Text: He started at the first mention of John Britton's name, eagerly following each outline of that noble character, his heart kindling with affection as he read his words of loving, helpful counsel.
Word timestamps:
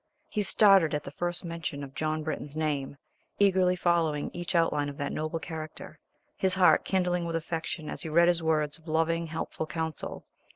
He 0.27 0.41
started 0.41 0.95
at 0.95 1.03
the 1.03 1.11
first 1.11 1.45
mention 1.45 1.83
of 1.83 1.93
John 1.93 2.23
Britton's 2.23 2.57
name, 2.57 2.97
eagerly 3.37 3.75
following 3.75 4.31
each 4.33 4.55
outline 4.55 4.89
of 4.89 4.97
that 4.97 5.13
noble 5.13 5.37
character, 5.37 5.99
his 6.35 6.55
heart 6.55 6.83
kindling 6.83 7.23
with 7.25 7.35
affection 7.35 7.87
as 7.87 8.01
he 8.01 8.09
read 8.09 8.27
his 8.27 8.41
words 8.41 8.79
of 8.79 8.87
loving, 8.87 9.27
helpful 9.27 9.67
counsel. 9.67 10.25